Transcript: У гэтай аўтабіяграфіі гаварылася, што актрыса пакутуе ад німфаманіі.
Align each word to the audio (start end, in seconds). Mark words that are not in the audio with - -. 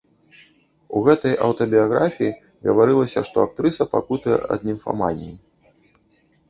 У 0.99 1.01
гэтай 1.07 1.35
аўтабіяграфіі 1.49 2.31
гаварылася, 2.69 3.19
што 3.31 3.37
актрыса 3.51 3.83
пакутуе 3.93 4.37
ад 4.59 4.69
німфаманіі. 4.71 5.33